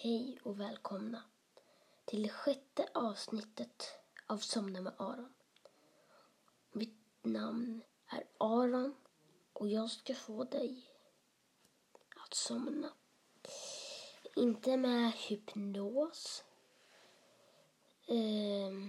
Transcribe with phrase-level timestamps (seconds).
[0.00, 1.22] Hej och välkomna
[2.04, 3.84] till det sjätte avsnittet
[4.26, 5.32] av Somna med Aron.
[6.72, 8.94] Mitt namn är Aron
[9.52, 10.90] och jag ska få dig
[12.16, 12.92] att somna.
[14.36, 16.44] Inte med hypnos.
[18.06, 18.88] Eh,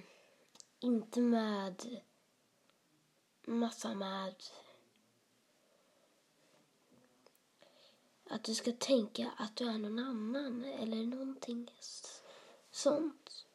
[0.80, 2.02] inte med
[3.46, 4.44] massa med
[8.30, 11.72] att du ska tänka att du är någon annan eller någonting
[12.72, 13.46] sånt.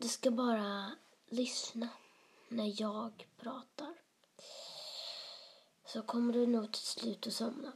[0.00, 0.92] Du ska bara
[1.28, 1.88] lyssna
[2.48, 3.94] när jag pratar.
[5.86, 7.72] Så kommer du nog till slut att somna.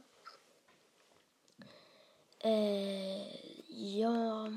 [2.39, 3.45] Eh,
[3.99, 4.53] ja,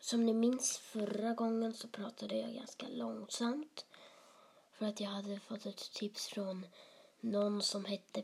[0.00, 3.86] som ni minns förra gången så pratade jag ganska långsamt.
[4.72, 6.66] För att jag hade fått ett tips från
[7.20, 8.22] någon som hette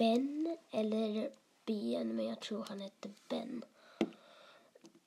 [0.00, 1.30] Ben eller
[1.66, 3.64] Ben, men jag tror han hette Ben.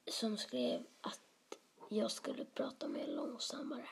[0.07, 1.57] Som skrev att
[1.89, 3.89] jag skulle prata mer långsammare.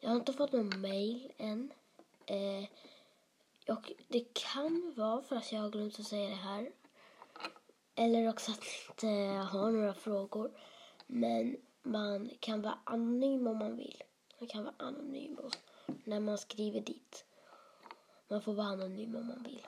[0.00, 1.72] Jag har inte fått någon mail än.
[2.26, 2.64] Eh,
[3.68, 6.72] och det kan vara för att jag har glömt att säga det här.
[7.94, 9.06] Eller också att jag inte
[9.50, 10.50] har några frågor.
[11.06, 14.02] Men man kan vara anonym om man vill.
[14.38, 15.38] Man kan vara anonym
[16.04, 17.24] när man skriver dit.
[18.28, 19.66] Man får vara anonym om man vill.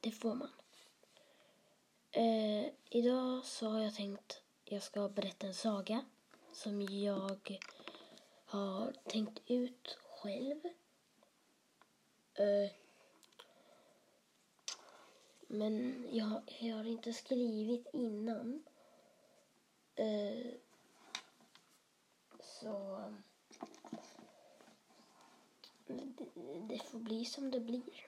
[0.00, 0.50] Det får man.
[2.10, 6.04] Eh, idag så har jag tänkt jag ska berätta en saga
[6.52, 7.60] som jag
[8.44, 10.64] har tänkt ut själv.
[12.34, 12.70] Eh,
[15.46, 18.64] men jag, jag, har inte skrivit innan.
[19.94, 20.52] Eh,
[22.40, 23.04] så
[25.86, 28.06] det, får bli som det blir.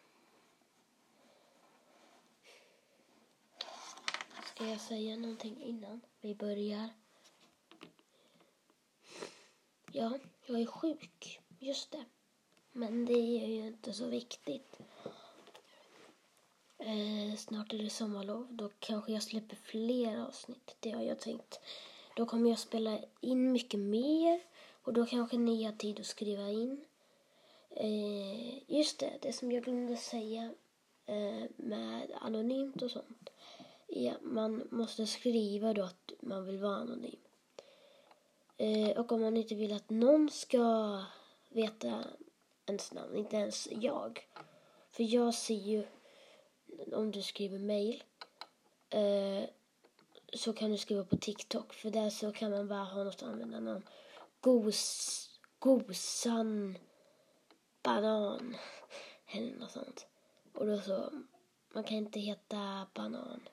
[4.44, 6.88] Ska jag säga någonting innan vi börjar?
[9.92, 11.40] Ja, jag är sjuk.
[11.58, 12.04] Just det.
[12.72, 14.78] Men det är ju inte så viktigt.
[16.78, 18.46] Eh, snart är det sommarlov.
[18.50, 20.76] Då kanske jag släpper fler avsnitt.
[20.80, 21.60] Det har jag tänkt.
[22.16, 24.40] Då kommer jag spela in mycket mer.
[24.82, 26.84] Och då kanske ni har tid att skriva in.
[27.80, 30.54] Eh, just det, det som jag glömde säga
[31.06, 33.30] eh, med anonymt och sånt.
[33.86, 37.20] Ja, man måste skriva då att man vill vara anonym.
[38.56, 41.04] Eh, och om man inte vill att någon ska
[41.48, 42.04] veta
[42.66, 44.26] ens namn, inte ens jag.
[44.90, 45.86] För jag ser ju,
[46.92, 48.02] om du skriver mail,
[48.90, 49.48] eh,
[50.32, 51.74] så kan du skriva på TikTok.
[51.74, 53.82] För där så kan man bara ha något användarnamn.
[54.40, 56.78] Gos, gosan
[57.82, 58.56] banan
[59.26, 60.06] eller något sånt.
[60.54, 61.12] Och då så,
[61.74, 63.48] man kan inte heta banan.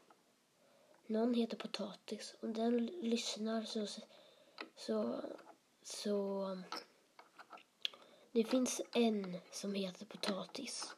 [1.08, 2.36] Någon heter potatis.
[2.42, 3.88] Om den lyssnar så,
[4.76, 5.22] så,
[5.84, 6.48] så
[8.32, 10.96] det finns en som heter potatis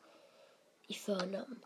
[0.87, 1.65] i förnamn.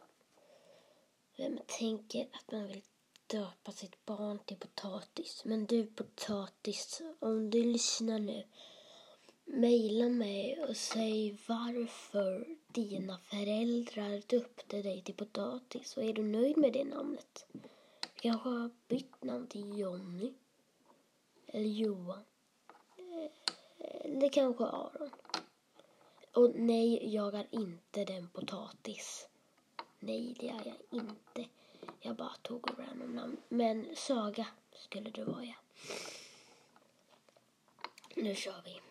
[1.37, 2.81] Vem tänker att man vill
[3.27, 5.41] döpa sitt barn till potatis?
[5.45, 8.43] Men du potatis, om du lyssnar nu
[9.45, 16.57] Maila mig och säg varför dina föräldrar döpte dig till potatis och är du nöjd
[16.57, 17.45] med det namnet?
[17.51, 17.69] Du
[18.15, 20.33] kanske har bytt namn till Jonny
[21.47, 22.23] eller Johan
[24.03, 25.11] eller kanske Aron.
[26.33, 29.27] Och nej, jag är inte den potatis.
[29.99, 31.49] Nej, det är jag inte.
[31.99, 33.37] Jag bara tog och random namn.
[33.49, 35.55] Men Saga skulle det vara, ja.
[38.15, 38.90] Nu kör vi.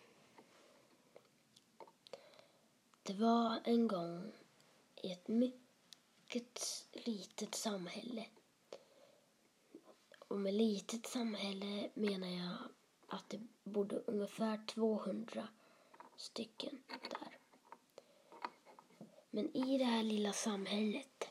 [3.03, 4.31] Det var en gång
[4.95, 6.59] i ett mycket
[6.93, 8.25] litet samhälle.
[10.19, 12.57] Och med litet samhälle menar jag
[13.07, 15.47] att det bodde ungefär 200
[16.17, 17.37] stycken där.
[19.29, 21.29] Men i det här lilla samhället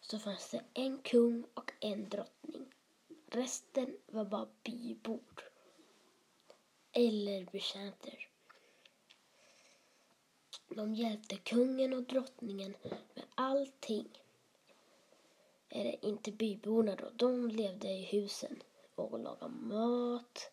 [0.00, 2.74] så fanns det en kung och en drottning.
[3.26, 5.50] Resten var bara bybor.
[6.92, 8.31] Eller betjänter.
[10.76, 12.74] De hjälpte kungen och drottningen
[13.14, 14.08] med allting.
[15.68, 18.62] Eller inte byborna då, de levde i husen
[18.94, 20.50] och lagade mat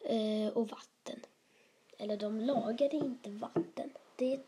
[0.00, 1.20] eh, och vatten.
[1.98, 3.90] Eller de lagade inte vatten.
[4.16, 4.40] Det,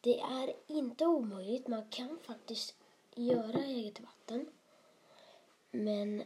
[0.00, 2.74] det är inte omöjligt, man kan faktiskt
[3.14, 4.46] göra eget vatten.
[5.70, 6.22] Men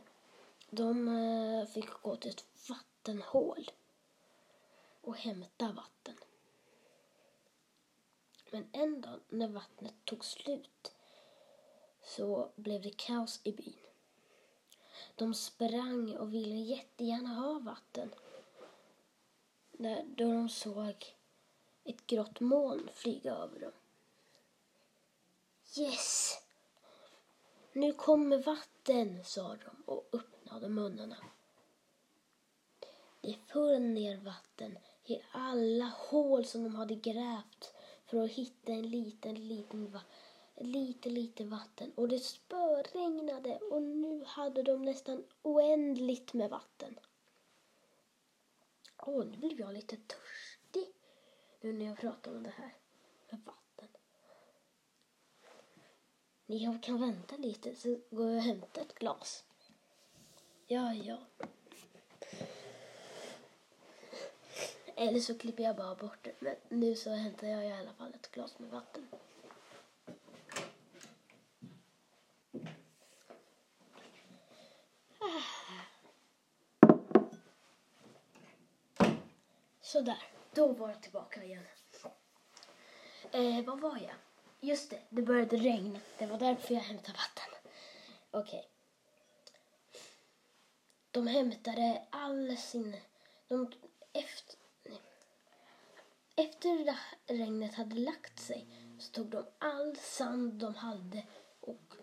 [0.70, 3.70] de eh, fick gå till ett vattenhål
[5.00, 6.14] och hämta vatten.
[8.52, 10.92] Men en dag när vattnet tog slut
[12.02, 13.76] så blev det kaos i byn.
[15.14, 18.14] De sprang och ville jättegärna ha vatten.
[19.72, 21.16] När, då de såg
[21.84, 23.72] ett grått moln flyga över dem.
[25.78, 26.38] Yes!
[27.72, 31.16] Nu kommer vatten, sa de och öppnade munnarna.
[33.20, 37.74] Det föll ner vatten i alla hål som de hade grävt
[38.12, 39.98] för att hitta en liten, liten,
[40.56, 41.92] lite, lite vatten.
[41.94, 46.98] Och det spöregnade och nu hade de nästan oändligt med vatten.
[48.98, 50.94] Åh, nu blev jag lite törstig
[51.60, 52.74] nu när jag pratar om det här
[53.30, 53.88] med vatten.
[56.46, 59.44] Ni kan vänta lite så går jag och hämtar ett glas.
[60.66, 61.18] Ja, ja.
[65.02, 66.32] Eller så klipper jag bara bort det.
[66.38, 69.08] Men nu så hämtar jag i alla fall ett glas med vatten.
[79.80, 80.22] Sådär,
[80.54, 81.64] då var jag tillbaka igen.
[83.32, 84.14] Eh, vad var jag?
[84.60, 86.00] Just det, det började regna.
[86.18, 87.70] Det var därför jag hämtade vatten.
[88.30, 88.58] Okej.
[88.58, 88.70] Okay.
[91.10, 92.96] De hämtade all sin...
[93.48, 93.72] De,
[94.12, 94.51] efter,
[96.36, 98.66] efter regnet hade lagt sig
[98.98, 101.26] så tog de all sand de hade
[101.60, 101.94] och,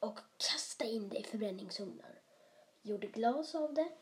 [0.00, 2.20] och kastade in det i förbränningsugnar.
[2.82, 3.92] Gjorde glas av det.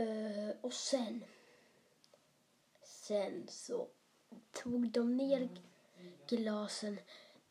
[0.00, 1.24] Uh, och sen,
[2.82, 3.88] sen så
[4.52, 5.48] tog de ner
[6.28, 6.98] glasen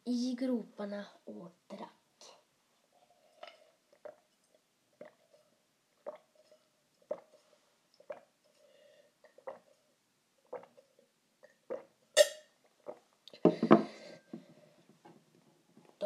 [0.04, 2.00] i groparna och drack.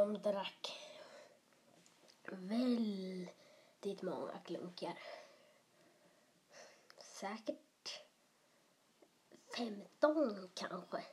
[0.06, 0.80] De drack
[2.26, 5.00] väldigt många klunkar.
[6.98, 8.02] Säkert
[9.58, 11.04] 15 kanske.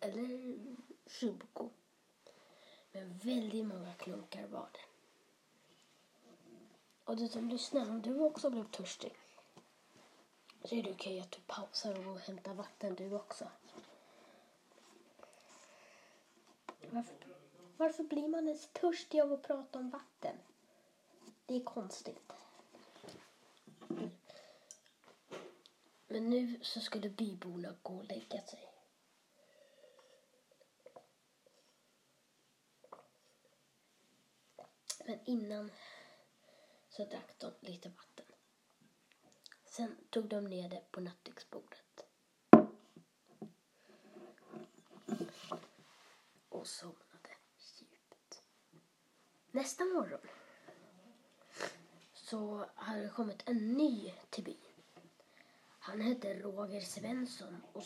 [0.00, 0.58] Eller
[1.06, 1.70] 20.
[2.92, 4.86] Men väldigt många klunkar var det.
[7.04, 9.18] Och du som lyssnar, om du också blev törstig
[10.64, 13.48] så är det okej att du pausar och hämtar vatten du också.
[16.92, 17.16] Varför,
[17.76, 20.36] varför blir man ens törstig av att prata om vatten?
[21.46, 22.32] Det är konstigt.
[26.06, 28.68] Men nu så skulle byborna gå och lägga sig.
[35.04, 35.70] Men innan
[36.88, 38.26] så drack de lite vatten.
[39.64, 42.11] Sen tog de ner det på nattduksbordet.
[46.62, 47.30] Och somnade
[47.78, 48.42] djupt.
[49.50, 50.20] Nästa morgon
[52.14, 54.56] så hade det kommit en ny till byn.
[55.78, 57.82] Han hette Roger Svensson och,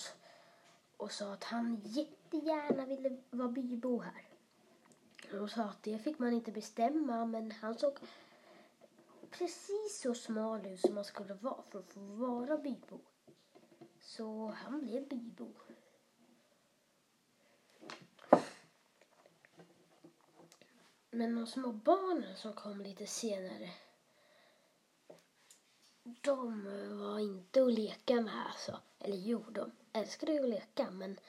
[0.96, 4.28] och sa att han jättegärna ville vara bybo här.
[5.40, 7.98] Och sa att det fick man inte bestämma men han såg
[9.30, 13.00] precis så smal ut som man skulle vara för att få vara bybo.
[14.00, 15.52] Så han blev bybo.
[21.16, 23.70] Men de små barnen som kom lite senare
[26.02, 26.64] de
[26.98, 28.80] var inte att leka med alltså.
[28.98, 31.20] Eller jo, de älskade ju att leka men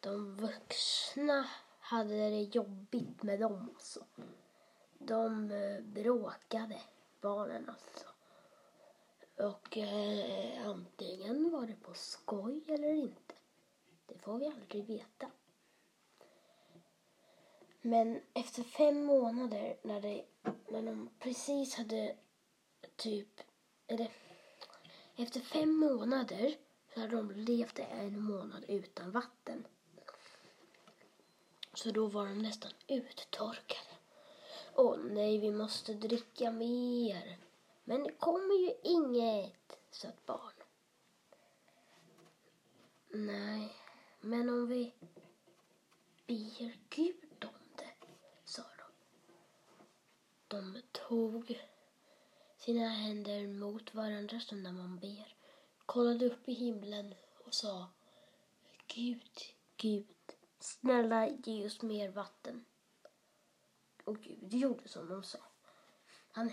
[0.00, 1.48] de vuxna
[1.80, 4.04] hade det jobbigt med dem alltså.
[4.98, 6.80] De eh, bråkade,
[7.20, 8.06] barnen alltså.
[9.36, 13.34] Och eh, antingen var det på skoj eller inte.
[14.06, 15.30] Det får vi aldrig veta.
[17.80, 20.24] Men efter fem månader när, det,
[20.68, 22.16] när de precis hade
[22.96, 23.40] typ,
[23.86, 24.10] eller
[25.16, 26.54] efter fem månader
[26.94, 29.66] så hade de levt en månad utan vatten.
[31.74, 33.94] Så då var de nästan uttorkade.
[34.74, 37.38] Åh nej, vi måste dricka mer.
[37.84, 40.52] Men det kommer ju inget, sa ett barn.
[43.08, 43.72] Nej,
[44.20, 44.94] men om vi
[46.26, 48.06] ber Gud om det,
[48.44, 48.84] sa de.
[50.48, 51.58] De tog
[52.58, 55.36] sina händer mot varandra som när man ber,
[55.86, 57.14] kollade upp i himlen
[57.44, 57.90] och sa
[58.86, 59.40] Gud,
[59.76, 60.06] Gud,
[60.60, 62.64] snälla ge oss mer vatten.
[64.04, 65.38] Och Gud gjorde som de sa.
[66.32, 66.52] Han,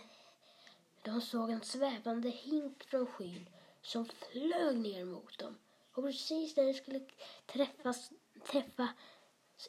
[1.02, 3.50] de såg en svävande hink från skyn
[3.82, 5.58] som flög ner mot dem.
[5.92, 7.06] Och precis när den skulle
[7.46, 8.12] träffas,
[8.44, 8.94] träffa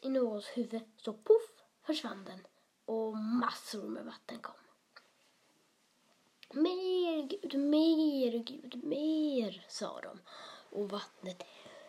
[0.02, 2.47] i någons huvud så poff försvann den
[2.86, 4.54] och massor med vatten kom.
[6.52, 10.20] Mer Gud, mer Gud, mer, sa de
[10.70, 11.42] och vattnet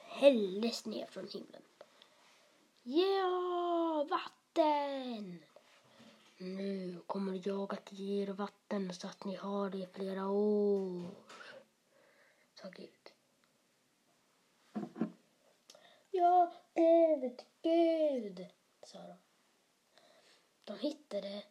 [0.04, 1.62] hälldes ner från himlen.
[2.84, 5.44] Ja, vatten!
[6.38, 11.16] Nu kommer jag att ge er vatten så att ni har det i flera år,
[12.54, 13.12] sa Gud.
[16.12, 18.46] Ja, Gud, Gud,
[18.84, 19.27] sa de.
[20.68, 21.44] De hittade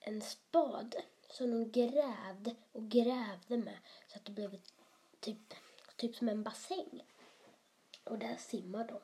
[0.00, 4.60] en spade som de grävde och grävde med så att det blev
[5.20, 5.54] typ,
[5.96, 7.06] typ som en bassäng.
[8.04, 9.00] Och där simmar de.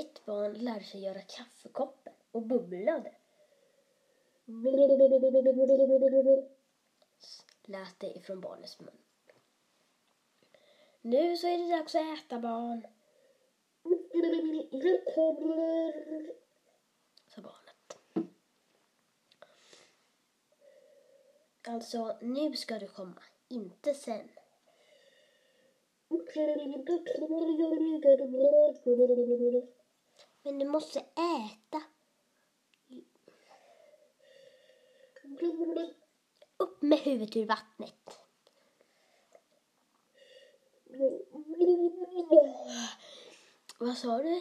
[0.00, 3.14] Ett barn lärde sig göra kaffekoppen och bubblade.
[7.64, 8.98] Lät det ifrån barnets mun.
[11.00, 12.86] Nu så är det dags att äta barn.
[17.34, 17.98] Sa barnet.
[21.68, 24.28] Alltså, nu ska du komma, inte sen.
[30.42, 31.82] Men du måste äta.
[36.56, 38.18] Upp med huvudet ur vattnet.
[43.78, 44.40] Vad sa du?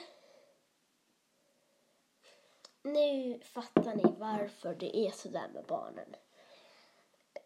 [2.82, 6.16] Nu fattar ni varför det är så där med barnen.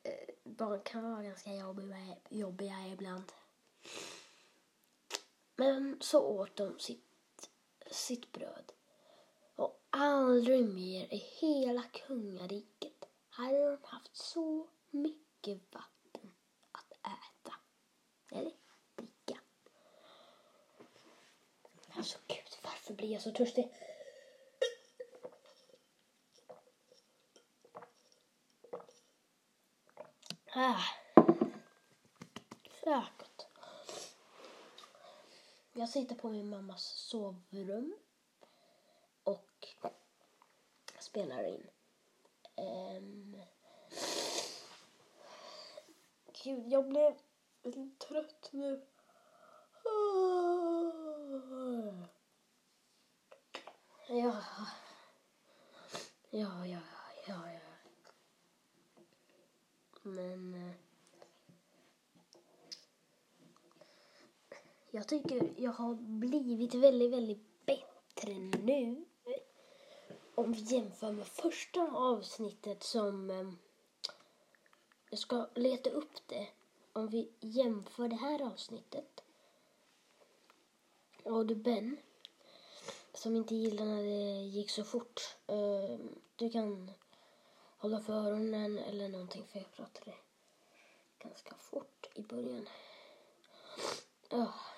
[0.04, 1.98] Eh, barn kan vara ganska jobbiga,
[2.30, 3.32] jobbiga ibland.
[5.56, 7.50] Men så åt de sitt,
[7.92, 8.72] sitt bröd.
[9.56, 16.32] Och aldrig mer i hela kungariket hade de haft så mycket vatten
[16.72, 17.56] att äta.
[18.32, 18.52] Eller
[18.96, 19.40] dricka.
[21.96, 23.70] Alltså gud, varför blir jag så törstig?
[30.56, 30.84] Ah.
[32.84, 33.46] Säkert.
[35.74, 37.96] Jag sitter på min mammas sovrum
[39.24, 39.68] och
[41.00, 41.68] spelar in.
[42.56, 43.42] Um,
[46.44, 47.16] gud, jag blev
[47.98, 48.86] trött nu.
[54.08, 54.44] Ja.
[56.30, 56.82] Ja, ja,
[57.28, 57.60] ja, ja.
[60.06, 60.54] Men...
[60.54, 60.76] eh,
[65.04, 68.34] jag tycker jag har blivit väldigt, väldigt bättre
[68.64, 69.06] nu.
[70.36, 73.30] Om vi jämför med första avsnittet som...
[73.30, 73.58] Ehm,
[75.10, 76.48] jag ska leta upp det.
[76.94, 79.24] Om vi jämför det här avsnittet.
[81.24, 81.98] Och du Ben,
[83.14, 85.22] som inte gillar när det gick så fort.
[85.48, 86.92] Ehm, du kan
[87.78, 90.14] hålla för öronen eller någonting för jag pratade
[91.20, 92.68] ganska fort i början.
[94.30, 94.73] Oh.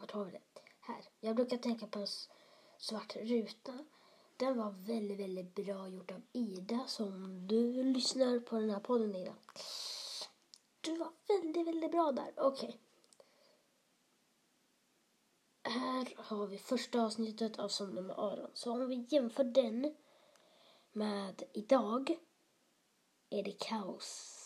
[0.00, 0.40] Vart har vi det?
[0.80, 1.04] Här.
[1.20, 2.06] Jag brukar tänka på en
[2.78, 3.84] svart ruta.
[4.36, 9.16] Den var väldigt, väldigt bra gjort av Ida som du lyssnar på den här podden
[9.16, 9.34] Ida.
[10.80, 12.32] Du var väldigt, väldigt bra där.
[12.36, 12.80] Okej.
[15.62, 18.50] Här har vi första avsnittet av Somna med Aron.
[18.54, 19.94] Så om vi jämför den
[20.92, 22.18] med idag
[23.30, 24.36] är det kaos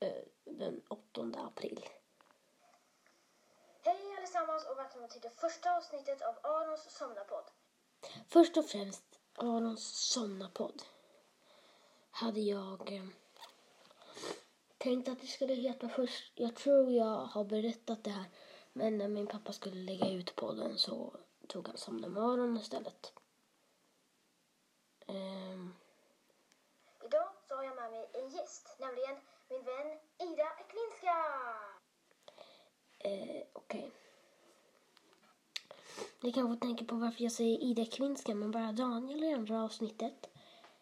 [0.00, 1.80] eh, den 8 april.
[4.24, 7.44] Allesammans och välkomna till det första avsnittet av Arons somnapodd.
[8.28, 9.04] Först och främst
[9.36, 10.82] Arons somnapodd
[12.10, 13.04] hade jag eh,
[14.78, 16.32] tänkt att det skulle heta först.
[16.34, 18.24] Jag tror jag har berättat det här.
[18.72, 21.16] Men när min pappa skulle lägga ut podden så
[21.48, 23.12] tog han Somna med Aron istället.
[25.06, 25.74] Ehm,
[27.04, 29.16] Idag så har jag med mig en gäst, nämligen
[29.48, 31.14] min vän Ida Eklinska.
[32.98, 33.53] eh.
[36.24, 40.30] Ni kanske tänker på varför jag säger Ida Kvinska men bara Daniel i andra avsnittet.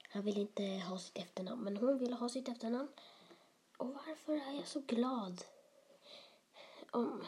[0.08, 2.88] Han vill inte ha sitt efternamn men hon vill ha sitt efternamn.
[3.76, 5.44] Och varför är jag så glad?
[6.90, 7.24] Om,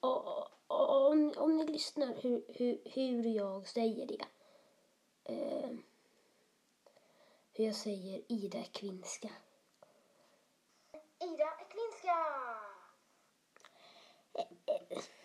[0.00, 4.24] o- o- om, om ni lyssnar hur, hur, hur jag säger det.
[5.24, 5.70] Eh,
[7.52, 9.30] hur jag säger Ida Kvinska.
[11.18, 12.16] Ida Eklinska.
[14.32, 15.21] Det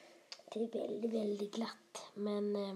[0.64, 2.12] är väldigt, väldigt glatt.
[2.14, 2.76] Men eh,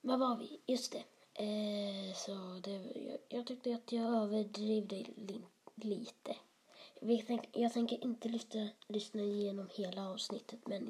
[0.00, 0.60] vad var vi?
[0.66, 1.04] Just det.
[1.34, 5.42] Eh, så det, jag, jag tyckte att jag överdrev det li,
[5.74, 6.36] lite.
[7.26, 10.84] Tänk, jag tänker inte lyssna, lyssna igenom hela avsnittet men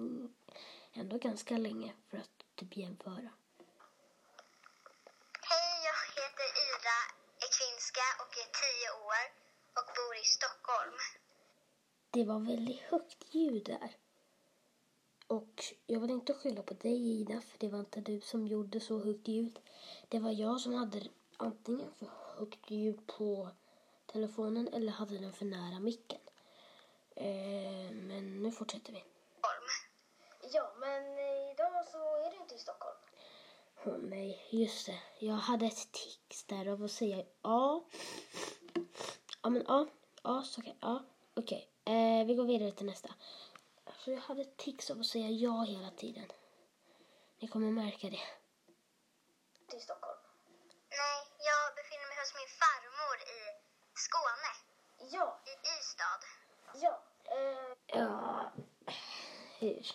[0.92, 3.30] ändå ganska länge för att typ jämföra.
[5.50, 6.98] Hej, jag heter Ida
[7.46, 9.24] Ekvinska och är tio år
[9.78, 10.98] och bor i Stockholm.
[12.10, 13.96] Det var väldigt högt ljud där.
[15.28, 18.80] Och jag vill inte skylla på dig Ida, för det var inte du som gjorde
[18.80, 19.58] så högt ljud.
[20.08, 21.02] Det var jag som hade
[21.36, 23.48] antingen för högt ljud på
[24.06, 26.18] telefonen eller hade den för nära micken.
[27.16, 29.04] Eh, men nu fortsätter vi.
[30.52, 31.02] Ja, men
[31.52, 32.96] idag så är du inte i Stockholm.
[33.84, 34.98] Åh nej, just det.
[35.18, 37.84] Jag hade ett tics där av att säga ja.
[39.42, 39.86] Ja, men ja.
[40.22, 40.76] Ja, så okej.
[40.80, 41.04] Ja,
[41.34, 41.68] okej.
[41.84, 43.08] Eh, vi går vidare till nästa.
[43.88, 46.32] Alltså, jag hade tics av att säga ja hela tiden.
[47.38, 48.20] Ni kommer märka det.
[49.68, 50.18] Till Stockholm.
[50.90, 53.38] Nej, jag befinner mig hos min farmor i
[53.94, 54.50] Skåne,
[55.12, 56.20] Ja, i Ystad.
[56.74, 57.02] ja.
[57.24, 58.52] Eh, Ja,
[59.58, 59.86] hur?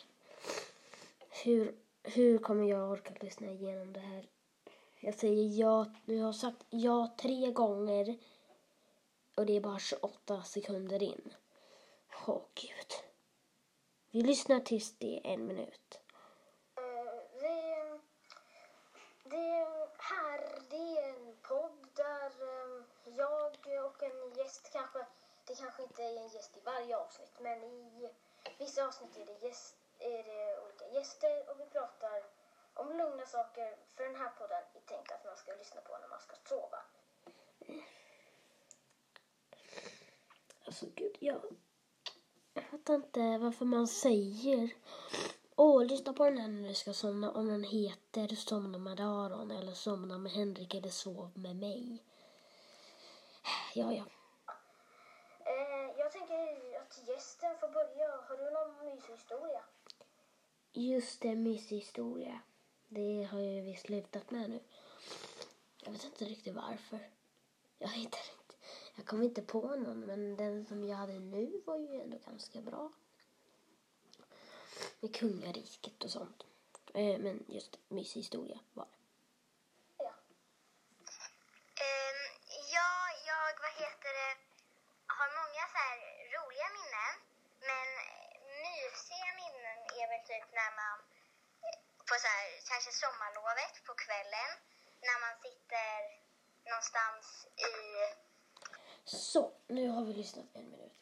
[1.30, 4.30] Hur, hur kommer jag orka lyssna igenom det här?
[5.00, 8.18] Jag säger ja, nu har jag sagt ja tre gånger
[9.36, 11.34] och det är bara 28 sekunder in.
[12.28, 13.13] Åh gud.
[14.14, 16.02] Vi lyssnar tills det är en minut.
[16.78, 18.00] eh, det,
[19.24, 19.68] det
[19.98, 22.84] här, det är en podd där eh,
[23.18, 25.06] jag och en gäst kanske,
[25.48, 28.10] det kanske inte är en gäst i varje avsnitt, men i
[28.58, 32.24] vissa avsnitt är det, gäst, är det olika gäster och vi pratar
[32.74, 33.78] om lugna saker.
[33.96, 36.84] För den här podden är tänkt att man ska lyssna på när man ska sova.
[40.66, 41.73] Alltså gud, jag, jag
[42.74, 44.70] fattar inte varför man säger
[45.56, 49.52] Åh, lyssna på den här när du ska somna om den heter Somna med Aron
[49.52, 52.04] eller Somna med Henrik eller Sov med mig.
[53.76, 54.04] Ja, ja.
[55.46, 56.36] Eh, jag tänker
[56.82, 58.08] att gästen får börja.
[58.28, 59.62] Har du någon mysig historia?
[60.74, 62.40] Just det, mysig historia.
[62.88, 64.60] Det har ju visst slutat med nu.
[65.84, 67.00] Jag vet inte riktigt varför.
[67.78, 68.43] Jag hittar inte.
[68.96, 72.62] Jag kom inte på någon, men den som jag hade nu var ju ändå ganska
[72.62, 72.92] bra.
[75.00, 76.44] Med kungariket och sånt.
[76.94, 79.00] Eh, men just mysig historia var det.
[80.04, 80.12] Ja.
[81.86, 82.20] Um,
[82.76, 82.92] ja,
[83.30, 84.34] jag, vad heter det,
[85.18, 85.98] har många så här
[86.36, 87.14] roliga minnen.
[87.70, 87.88] Men
[88.66, 90.96] mysiga minnen är väl typ när man
[92.08, 94.52] på så här, kanske sommarlovet på kvällen.
[95.08, 95.94] När man sitter
[96.70, 97.26] någonstans
[97.72, 97.74] i,
[99.06, 100.94] så, nu har vi lyssnat en minut.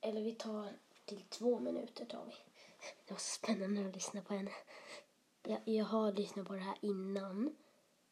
[0.00, 0.72] Eller vi tar
[1.04, 2.32] till två minuter tar vi.
[3.04, 4.52] Det var så spännande att lyssna på henne.
[5.42, 7.56] Jag, jag har lyssnat på det här innan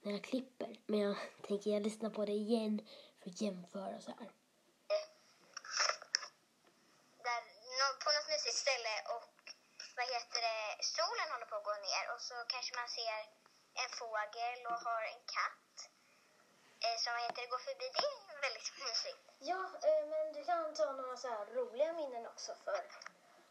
[0.00, 0.80] när jag klipper.
[0.87, 2.88] Men jag tänker jag lyssnar på det igen
[3.22, 4.30] för att jämföra så här.
[7.26, 7.42] där,
[8.04, 9.32] på något mysigt ställe och
[9.96, 10.62] vad heter det,
[10.96, 13.20] solen håller på att gå ner och så kanske man ser
[13.82, 15.76] en fågel och har en katt
[17.03, 17.87] som vad heter går förbi.
[17.96, 19.20] Det är väldigt mysigt.
[19.51, 22.81] Ja, eh, men du kan ta några så här roliga minnen också för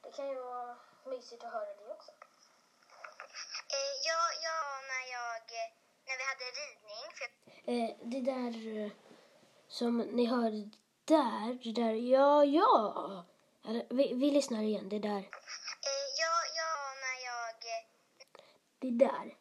[0.04, 2.12] det kan ju vara mysigt att höra det också.
[3.78, 4.58] Eh, ja, ja,
[4.92, 5.70] när jag, eh,
[6.08, 7.28] när vi hade ridning, för
[7.68, 8.92] Eh, det där eh,
[9.68, 10.70] som ni hörde
[11.06, 13.26] där, det där, ja, ja.
[13.90, 15.18] Vi, vi lyssnar igen, det där.
[15.90, 17.86] eh, ja, ja, när jag, eh,
[18.80, 19.38] Det där,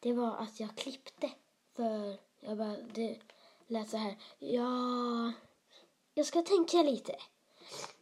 [0.00, 1.30] det var att jag klippte.
[1.76, 3.20] För jag bara, det
[3.66, 4.16] lät så här.
[4.38, 5.32] Ja,
[6.14, 7.16] jag ska tänka lite.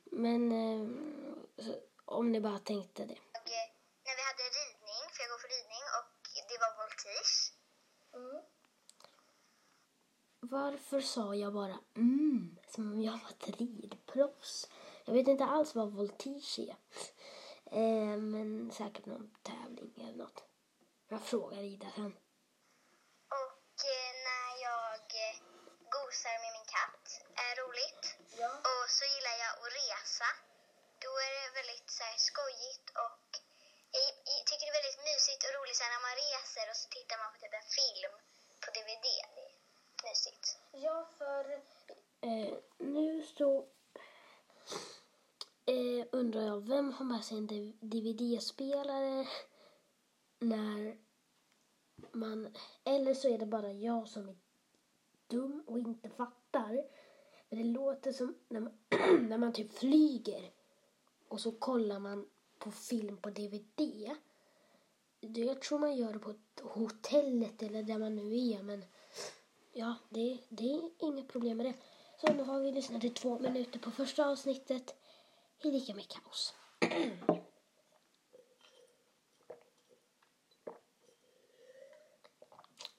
[0.05, 0.89] Men eh,
[2.05, 3.19] om ni bara tänkte det.
[3.33, 3.69] jag, eh,
[4.05, 6.13] när vi hade ridning, för jag går för ridning och
[6.49, 7.35] det var voltige.
[8.15, 8.43] Mm.
[10.41, 14.71] Varför sa jag bara mm, som om jag var ett ridproffs?
[15.05, 16.77] Jag vet inte alls vad voltige är.
[17.71, 20.45] Eh, men säkert någon tävling eller något.
[21.09, 22.17] Jag frågar Ida sen.
[23.29, 25.37] Och eh, när jag eh,
[26.09, 27.05] gosar med min katt
[27.47, 28.05] är roligt.
[28.43, 28.51] Ja.
[28.71, 30.29] Och så gillar jag att resa.
[31.05, 33.25] Då är det väldigt så här, skojigt och
[33.99, 36.79] jag, jag tycker det är väldigt mysigt och roligt så här, när man reser och
[36.83, 38.15] så tittar man på typ en film
[38.63, 39.07] på DVD.
[39.97, 40.45] Det är mysigt.
[40.85, 41.43] Ja, för
[42.21, 43.51] Eh, nu så
[45.67, 47.47] eh, undrar jag, vem har med sig en
[47.81, 49.27] DVD-spelare
[50.39, 50.99] när
[52.13, 52.57] man...
[52.85, 54.37] Eller så är det bara jag som är
[55.29, 56.85] dum och inte fattar.
[57.49, 58.73] Men det låter som när man,
[59.29, 60.51] när man typ flyger
[61.29, 62.27] och så kollar man
[62.59, 64.11] på film på DVD.
[65.21, 68.85] Det, jag tror man gör det på hotellet eller där man nu är, men
[69.73, 71.75] ja, det, det är inget problem med det.
[72.21, 74.95] Så nu har vi lyssnat i två minuter på första avsnittet
[75.59, 76.55] Hej Lika med kaos.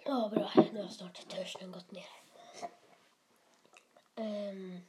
[0.09, 0.51] Ja, bra.
[0.73, 2.07] Nu har snart törsten gått ner.
[4.15, 4.79] Um,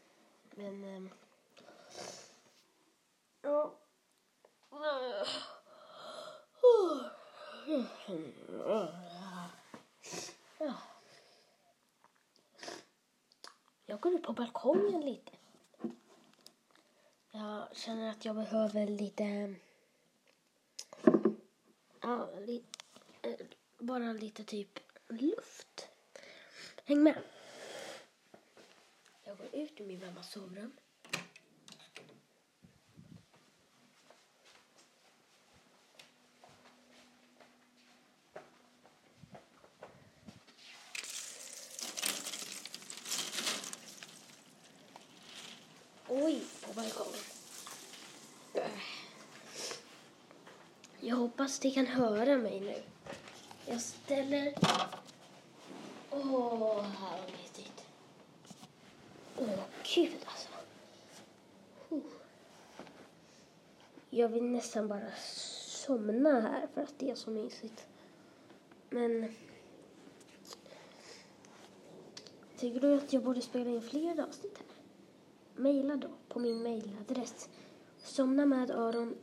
[0.50, 0.84] men...
[0.84, 1.10] Um,
[3.42, 3.74] ja.
[10.58, 10.74] Ja.
[13.86, 15.32] Jag går ut på balkongen lite.
[17.30, 19.54] Jag känner att jag behöver lite...
[22.00, 22.64] Ja, li,
[23.22, 23.46] eh,
[23.78, 25.88] bara lite typ luft.
[26.84, 27.22] Häng med.
[29.24, 30.72] Jag går ut ur min mammas sovrum.
[46.08, 47.20] Oj, på balkongen.
[51.00, 52.82] Jag hoppas ni kan höra mig nu.
[53.66, 54.54] Jag ställer...
[56.22, 57.84] Åh, här var mysigt.
[59.38, 60.48] Åh, gud alltså.
[64.10, 65.10] Jag vill nästan bara
[65.66, 67.86] somna här för att det är så mysigt.
[68.90, 69.34] Men...
[72.56, 74.66] Tycker du att jag borde spela in fler avsnitt här?
[75.62, 77.48] Maila då på min mailadress
[78.02, 79.16] somnamedaron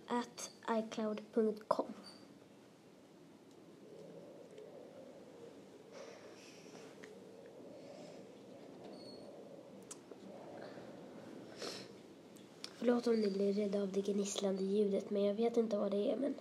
[12.88, 16.12] Förlåt om ni blir rädda av det gnisslande ljudet men jag vet inte vad det
[16.12, 16.36] är men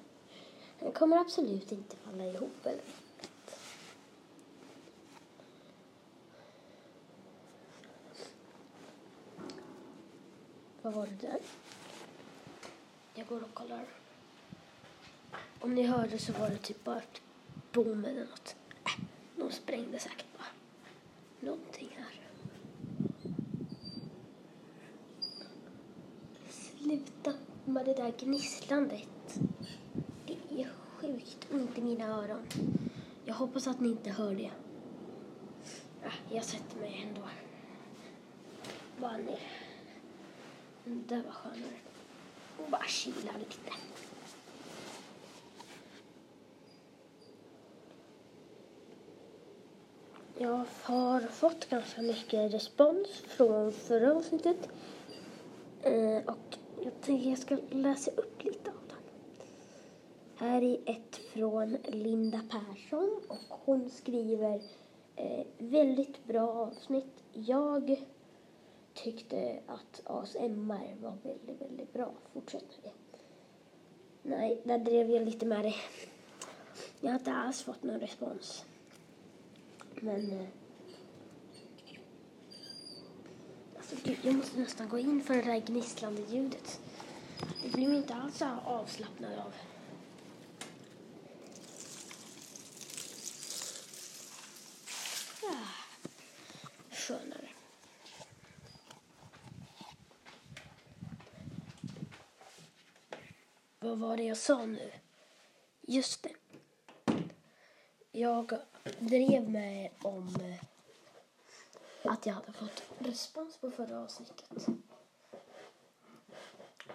[0.81, 2.83] den kommer absolut inte falla ihop eller
[10.83, 11.41] Vad var det där?
[13.15, 13.85] Jag går och kollar.
[15.61, 17.23] Om ni hörde så var det typ bara ett
[17.73, 18.57] boom eller något.
[18.85, 19.05] Äh,
[19.37, 20.49] de sprängde säkert bara
[21.41, 22.26] någonting här.
[26.97, 27.33] Sluta
[27.65, 29.41] med det där gnisslandet.
[30.27, 32.47] Det är sjukt ont i mina öron.
[33.25, 34.51] Jag hoppas att ni inte hör det.
[36.05, 37.29] Ah, jag sätter mig ändå.
[39.01, 39.41] Bara ner.
[40.87, 41.81] Mm, det var skönare.
[42.59, 43.73] Och bara chilla lite.
[50.39, 54.69] Jag har fått ganska mycket respons från förra avsnittet.
[55.83, 58.99] Eh, och jag tänker jag ska läsa upp lite av den.
[60.37, 64.63] Här är ett från Linda Persson och hon skriver
[65.17, 67.25] eh, väldigt bra avsnitt.
[67.33, 68.05] Jag
[68.95, 72.13] tyckte att ASMR var väldigt, väldigt bra.
[72.33, 73.19] Fortsätt med det.
[74.23, 75.75] Nej, där drev jag lite med det.
[77.01, 78.65] Jag har inte alls fått någon respons.
[80.01, 80.31] Men...
[80.31, 80.47] Eh,
[83.91, 86.81] alltså gud, jag måste nästan gå in för det där gnisslande ljudet.
[87.63, 89.53] Det blir man inte alls avslappnad av.
[95.43, 95.69] Ah,
[96.91, 97.49] skönare.
[103.79, 104.93] Vad var det jag sa nu?
[105.81, 106.35] Just det.
[108.13, 108.59] Jag
[108.99, 110.76] drev med om eh,
[112.09, 114.67] att jag hade fått respons på förra avsnittet.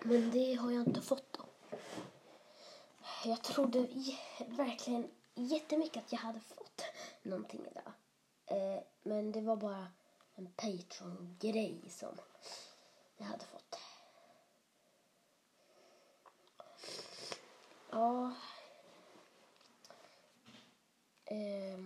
[0.01, 1.45] Men det har jag inte fått då.
[3.25, 3.87] Jag trodde
[4.47, 6.81] verkligen jättemycket att jag hade fått
[7.21, 7.93] någonting idag.
[8.45, 9.87] Eh, men det var bara
[10.35, 12.17] en Patreon-grej som
[13.17, 13.77] jag hade fått.
[17.89, 18.33] Ja.
[21.25, 21.79] Eh,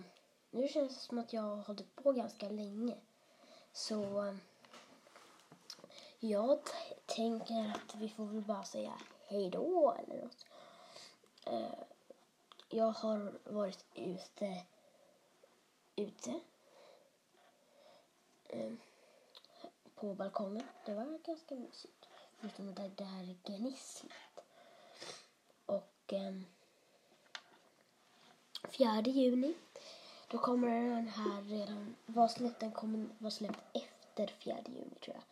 [0.50, 2.96] nu känns det som att jag har hållit på ganska länge.
[3.76, 4.34] Så eh,
[6.20, 8.92] jag t- tänker att vi får väl bara säga
[9.26, 10.46] hej då eller något.
[11.46, 11.78] Eh,
[12.68, 14.64] jag har varit ute,
[15.96, 16.40] ute
[18.48, 18.72] eh,
[19.94, 20.66] på balkongen.
[20.86, 22.06] Det var ganska mysigt.
[22.38, 24.12] Förutom det där gnisslet.
[25.66, 26.34] Och eh,
[28.68, 29.54] 4 juni,
[30.28, 32.60] då kommer den här redan vara släppt.
[32.60, 35.24] Den kommer vara släppt efter 4 juni tror jag.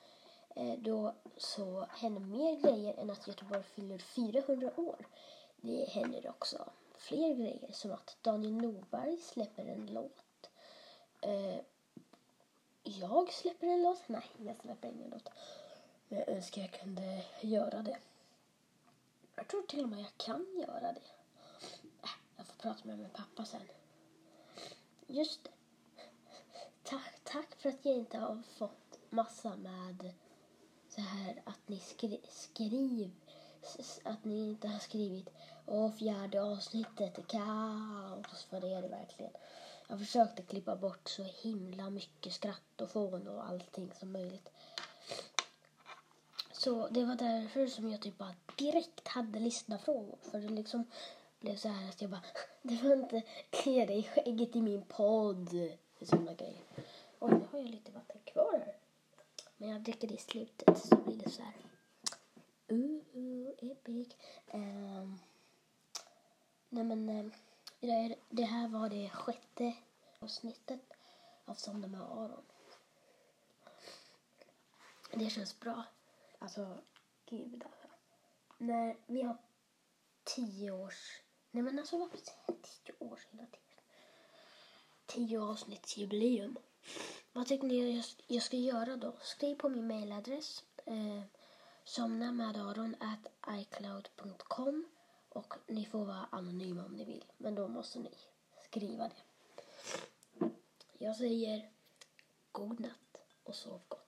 [0.57, 5.07] Eh, då så händer mer grejer än att Göteborg fyller 400 år.
[5.57, 10.51] Det händer också fler grejer som att Daniel Norberg släpper en låt.
[11.21, 11.59] Eh,
[12.83, 14.09] jag släpper en låt.
[14.09, 15.29] Nej, jag släpper ingen låt.
[16.09, 17.99] Men jag önskar jag kunde göra det.
[19.37, 21.03] Jag tror till och med jag kan göra det.
[22.03, 23.61] Äh, jag får prata med min pappa sen
[25.07, 25.51] just det.
[26.83, 30.13] Tack, tack för att jag inte har fått massa med
[30.89, 33.11] så här att ni skri, skriv
[34.05, 35.29] att ni inte har skrivit
[35.67, 39.33] Åh, fjärde avsnittet är kaos, för det är det verkligen.
[39.89, 44.49] Jag försökte klippa bort så himla mycket skratt och fån och allting som möjligt.
[46.53, 50.19] Så det var därför som jag typ bara direkt hade lyssnarfrågor.
[50.23, 50.85] För det liksom
[51.45, 52.23] blev så här att jag bara,
[52.63, 55.49] det var inte klia dig i skägget i min podd.
[56.01, 56.63] Sådana grejer.
[57.19, 58.77] Oj, nu har jag lite vatten kvar här.
[59.57, 61.55] Men jag dricker det i slutet så blir det så här.
[62.73, 64.09] Uh, uh, epic.
[64.53, 65.21] Um,
[66.69, 67.33] nej men, um,
[67.81, 69.75] det, det här var det sjätte
[70.19, 70.81] avsnittet
[71.45, 72.45] av Somna med Aron.
[75.13, 75.85] Det känns bra.
[76.39, 76.79] Alltså,
[77.27, 77.89] gud alltså.
[78.59, 79.37] När vi har
[80.25, 81.21] tio års...
[81.55, 83.81] Nej men alltså varför säger jag tio år hela tiden?
[85.07, 86.57] Tio avsnittsjubileum.
[87.33, 89.17] Vad tycker ni jag, jag ska göra då?
[89.23, 90.65] Skriv på min mailadress.
[90.85, 91.23] Eh,
[91.85, 94.85] somna med Aron at icloud.com
[95.29, 97.25] och ni får vara anonyma om ni vill.
[97.37, 98.15] Men då måste ni
[98.65, 99.23] skriva det.
[100.99, 101.71] Jag säger
[102.53, 104.04] god natt och sov gott.